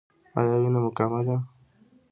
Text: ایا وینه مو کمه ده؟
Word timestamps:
ایا 0.39 0.55
وینه 0.61 0.79
مو 0.83 0.91
کمه 0.97 1.21
ده؟ 1.27 1.35